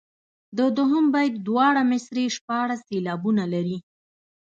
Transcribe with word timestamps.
د 0.57 0.59
دوهم 0.77 1.05
بیت 1.13 1.33
دواړه 1.47 1.81
مصرعې 1.91 2.27
شپاړس 2.37 2.79
سېلابونه 2.89 3.43
لري. 3.53 3.77